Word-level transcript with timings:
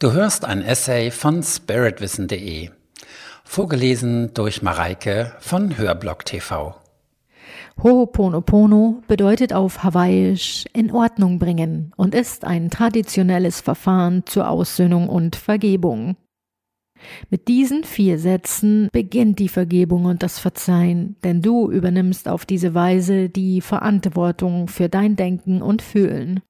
Du 0.00 0.12
hörst 0.12 0.46
ein 0.46 0.62
Essay 0.62 1.10
von 1.10 1.42
spiritwissen.de, 1.42 2.70
vorgelesen 3.44 4.32
durch 4.32 4.62
Mareike 4.62 5.34
von 5.40 5.76
Hörblock 5.76 6.24
TV. 6.24 6.74
Ho'oponopono 7.82 9.02
bedeutet 9.08 9.52
auf 9.52 9.82
Hawaiisch 9.82 10.64
in 10.72 10.90
Ordnung 10.90 11.38
bringen 11.38 11.92
und 11.98 12.14
ist 12.14 12.46
ein 12.46 12.70
traditionelles 12.70 13.60
Verfahren 13.60 14.24
zur 14.24 14.48
Aussöhnung 14.48 15.06
und 15.10 15.36
Vergebung. 15.36 16.16
Mit 17.28 17.48
diesen 17.48 17.84
vier 17.84 18.18
Sätzen 18.18 18.88
beginnt 18.92 19.38
die 19.38 19.50
Vergebung 19.50 20.06
und 20.06 20.22
das 20.22 20.38
Verzeihen, 20.38 21.16
denn 21.24 21.42
du 21.42 21.70
übernimmst 21.70 22.26
auf 22.26 22.46
diese 22.46 22.72
Weise 22.72 23.28
die 23.28 23.60
Verantwortung 23.60 24.66
für 24.68 24.88
dein 24.88 25.16
Denken 25.16 25.60
und 25.60 25.82
Fühlen. 25.82 26.40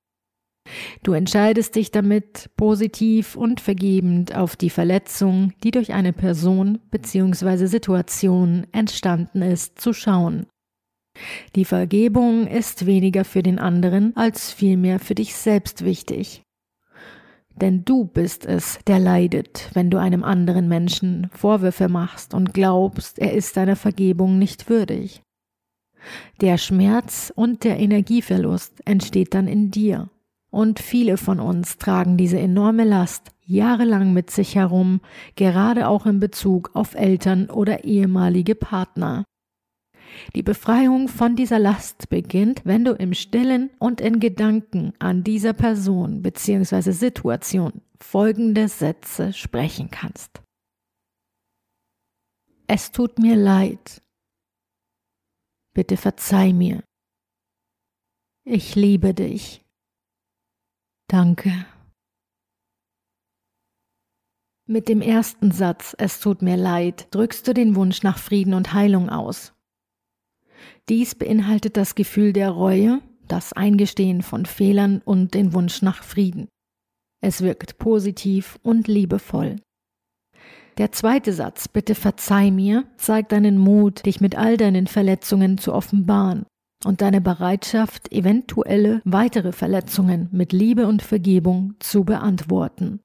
Du 1.02 1.12
entscheidest 1.12 1.74
dich 1.76 1.90
damit 1.90 2.50
positiv 2.56 3.36
und 3.36 3.60
vergebend 3.60 4.34
auf 4.34 4.56
die 4.56 4.70
Verletzung, 4.70 5.52
die 5.62 5.70
durch 5.70 5.92
eine 5.92 6.12
Person 6.12 6.78
bzw. 6.90 7.66
Situation 7.66 8.66
entstanden 8.72 9.42
ist, 9.42 9.80
zu 9.80 9.92
schauen. 9.92 10.46
Die 11.56 11.64
Vergebung 11.64 12.46
ist 12.46 12.86
weniger 12.86 13.24
für 13.24 13.42
den 13.42 13.58
anderen 13.58 14.16
als 14.16 14.52
vielmehr 14.52 15.00
für 15.00 15.14
dich 15.14 15.34
selbst 15.34 15.84
wichtig. 15.84 16.42
Denn 17.56 17.84
du 17.84 18.04
bist 18.04 18.46
es, 18.46 18.78
der 18.86 18.98
leidet, 18.98 19.70
wenn 19.74 19.90
du 19.90 19.98
einem 19.98 20.24
anderen 20.24 20.68
Menschen 20.68 21.28
Vorwürfe 21.34 21.88
machst 21.88 22.32
und 22.32 22.54
glaubst, 22.54 23.18
er 23.18 23.34
ist 23.34 23.56
deiner 23.56 23.76
Vergebung 23.76 24.38
nicht 24.38 24.70
würdig. 24.70 25.22
Der 26.40 26.56
Schmerz 26.56 27.30
und 27.34 27.64
der 27.64 27.78
Energieverlust 27.78 28.80
entsteht 28.86 29.34
dann 29.34 29.46
in 29.46 29.70
dir 29.70 30.08
und 30.50 30.80
viele 30.80 31.16
von 31.16 31.40
uns 31.40 31.78
tragen 31.78 32.16
diese 32.16 32.38
enorme 32.38 32.84
Last 32.84 33.30
jahrelang 33.44 34.12
mit 34.12 34.30
sich 34.30 34.56
herum, 34.56 35.00
gerade 35.36 35.88
auch 35.88 36.06
in 36.06 36.20
Bezug 36.20 36.70
auf 36.74 36.94
Eltern 36.94 37.50
oder 37.50 37.84
ehemalige 37.84 38.54
Partner. 38.54 39.24
Die 40.34 40.42
Befreiung 40.42 41.08
von 41.08 41.36
dieser 41.36 41.58
Last 41.58 42.08
beginnt, 42.08 42.62
wenn 42.64 42.84
du 42.84 42.92
im 42.92 43.14
stillen 43.14 43.70
und 43.78 44.00
in 44.00 44.20
Gedanken 44.20 44.92
an 44.98 45.24
dieser 45.24 45.52
Person 45.52 46.22
bzw. 46.22 46.90
Situation 46.90 47.82
folgende 48.00 48.68
Sätze 48.68 49.32
sprechen 49.32 49.90
kannst. 49.90 50.42
Es 52.66 52.92
tut 52.92 53.18
mir 53.18 53.36
leid. 53.36 54.00
Bitte 55.74 55.96
verzeih 55.96 56.52
mir. 56.52 56.82
Ich 58.44 58.74
liebe 58.74 59.14
dich. 59.14 59.62
Danke. 61.10 61.66
Mit 64.68 64.88
dem 64.88 65.00
ersten 65.00 65.50
Satz 65.50 65.96
Es 65.98 66.20
tut 66.20 66.40
mir 66.40 66.56
leid 66.56 67.08
drückst 67.10 67.48
du 67.48 67.52
den 67.52 67.74
Wunsch 67.74 68.04
nach 68.04 68.16
Frieden 68.16 68.54
und 68.54 68.74
Heilung 68.74 69.08
aus. 69.08 69.52
Dies 70.88 71.16
beinhaltet 71.16 71.76
das 71.76 71.96
Gefühl 71.96 72.32
der 72.32 72.50
Reue, 72.50 73.00
das 73.26 73.52
Eingestehen 73.52 74.22
von 74.22 74.46
Fehlern 74.46 75.02
und 75.04 75.34
den 75.34 75.52
Wunsch 75.52 75.82
nach 75.82 76.04
Frieden. 76.04 76.46
Es 77.20 77.42
wirkt 77.42 77.78
positiv 77.78 78.60
und 78.62 78.86
liebevoll. 78.86 79.56
Der 80.78 80.92
zweite 80.92 81.32
Satz, 81.32 81.66
bitte 81.66 81.96
verzeih 81.96 82.52
mir, 82.52 82.84
zeigt 82.98 83.32
deinen 83.32 83.58
Mut, 83.58 84.06
dich 84.06 84.20
mit 84.20 84.36
all 84.36 84.56
deinen 84.56 84.86
Verletzungen 84.86 85.58
zu 85.58 85.74
offenbaren 85.74 86.46
und 86.84 87.02
deine 87.02 87.20
Bereitschaft, 87.20 88.12
eventuelle 88.12 89.02
weitere 89.04 89.52
Verletzungen 89.52 90.28
mit 90.32 90.52
Liebe 90.52 90.86
und 90.86 91.02
Vergebung 91.02 91.74
zu 91.78 92.04
beantworten. 92.04 93.00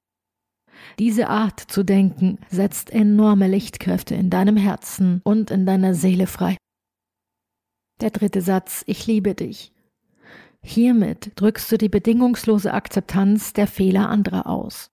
Diese 1.00 1.30
Art 1.30 1.59
zu 1.59 1.84
denken 1.84 2.40
setzt 2.50 2.92
enorme 2.92 3.48
Lichtkräfte 3.48 4.16
in 4.16 4.30
deinem 4.30 4.58
Herzen 4.58 5.22
und 5.23 5.52
in 5.52 5.66
deiner 5.66 5.94
Seele 5.94 6.28
frei. 6.28 6.58
Der 8.02 8.11
dritte 8.11 8.42
Satz, 8.42 8.83
ich 8.88 9.08
liebe 9.08 9.36
dich. 9.36 9.73
Hiermit 10.61 11.32
drückst 11.36 11.72
du 11.72 11.78
die 11.78 11.89
bedingungslose 11.89 12.73
Akzeptanz 12.73 13.54
der 13.54 13.67
Fehler 13.67 14.10
anderer 14.10 14.48
aus. 14.48 14.89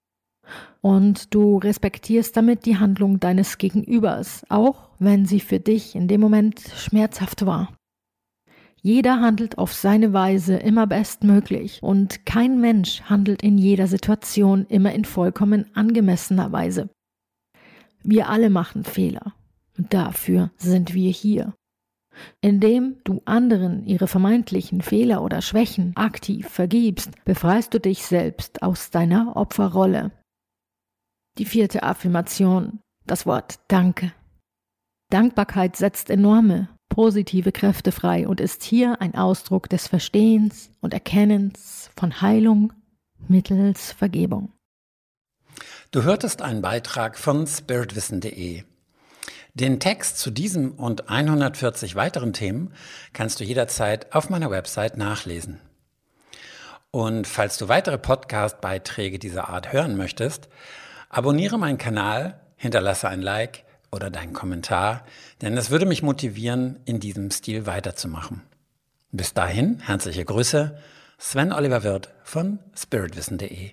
Und 0.80 1.34
du 1.34 1.58
respektierst 1.58 2.36
damit 2.36 2.66
die 2.66 2.76
Handlung 2.76 3.20
deines 3.20 3.58
Gegenübers, 3.58 4.44
auch 4.48 4.90
wenn 4.98 5.24
sie 5.24 5.40
für 5.40 5.60
dich 5.60 5.94
in 5.94 6.08
dem 6.08 6.20
Moment 6.20 6.60
schmerzhaft 6.60 7.46
war. 7.46 7.72
Jeder 8.84 9.20
handelt 9.20 9.58
auf 9.58 9.72
seine 9.72 10.12
Weise 10.12 10.56
immer 10.56 10.88
bestmöglich 10.88 11.80
und 11.82 12.26
kein 12.26 12.60
Mensch 12.60 13.02
handelt 13.02 13.40
in 13.42 13.56
jeder 13.56 13.86
Situation 13.86 14.66
immer 14.66 14.92
in 14.92 15.04
vollkommen 15.04 15.66
angemessener 15.76 16.50
Weise. 16.50 16.90
Wir 18.02 18.28
alle 18.28 18.50
machen 18.50 18.82
Fehler 18.82 19.34
und 19.78 19.94
dafür 19.94 20.50
sind 20.56 20.94
wir 20.94 21.12
hier. 21.12 21.54
Indem 22.40 22.96
du 23.04 23.22
anderen 23.24 23.86
ihre 23.86 24.08
vermeintlichen 24.08 24.82
Fehler 24.82 25.22
oder 25.22 25.42
Schwächen 25.42 25.96
aktiv 25.96 26.48
vergibst, 26.48 27.12
befreist 27.24 27.72
du 27.72 27.78
dich 27.78 28.04
selbst 28.04 28.62
aus 28.62 28.90
deiner 28.90 29.36
Opferrolle. 29.36 30.10
Die 31.38 31.46
vierte 31.46 31.84
Affirmation, 31.84 32.80
das 33.06 33.26
Wort 33.26 33.60
Danke. 33.68 34.12
Dankbarkeit 35.10 35.76
setzt 35.76 36.10
enorme 36.10 36.68
positive 36.92 37.52
Kräfte 37.52 37.90
frei 37.90 38.28
und 38.28 38.38
ist 38.38 38.62
hier 38.62 39.00
ein 39.00 39.14
Ausdruck 39.14 39.70
des 39.70 39.88
Verstehens 39.88 40.70
und 40.82 40.92
Erkennens 40.92 41.90
von 41.96 42.20
Heilung 42.20 42.74
mittels 43.28 43.92
Vergebung. 43.92 44.52
Du 45.90 46.02
hörtest 46.02 46.42
einen 46.42 46.60
Beitrag 46.60 47.18
von 47.18 47.46
spiritwissen.de. 47.46 48.64
Den 49.54 49.80
Text 49.80 50.18
zu 50.18 50.30
diesem 50.30 50.72
und 50.72 51.08
140 51.08 51.94
weiteren 51.94 52.34
Themen 52.34 52.74
kannst 53.14 53.40
du 53.40 53.44
jederzeit 53.44 54.14
auf 54.14 54.28
meiner 54.28 54.50
Website 54.50 54.98
nachlesen. 54.98 55.60
Und 56.90 57.26
falls 57.26 57.56
du 57.56 57.68
weitere 57.68 57.96
Podcast-Beiträge 57.96 59.18
dieser 59.18 59.48
Art 59.48 59.72
hören 59.72 59.96
möchtest, 59.96 60.50
abonniere 61.08 61.58
meinen 61.58 61.78
Kanal, 61.78 62.38
hinterlasse 62.56 63.08
ein 63.08 63.22
Like 63.22 63.64
oder 63.92 64.10
deinen 64.10 64.32
Kommentar, 64.32 65.04
denn 65.42 65.56
es 65.56 65.70
würde 65.70 65.86
mich 65.86 66.02
motivieren, 66.02 66.80
in 66.84 66.98
diesem 66.98 67.30
Stil 67.30 67.66
weiterzumachen. 67.66 68.42
Bis 69.12 69.34
dahin, 69.34 69.78
herzliche 69.80 70.24
Grüße, 70.24 70.76
Sven 71.18 71.52
Oliver 71.52 71.84
Wirth 71.84 72.08
von 72.24 72.58
spiritwissen.de. 72.74 73.72